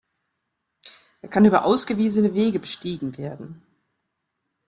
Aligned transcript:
Er 1.21 1.29
kann 1.29 1.45
über 1.45 1.63
ausgewiesene 1.63 2.33
Wege 2.33 2.57
bestiegen 2.57 3.19
werden. 3.19 3.61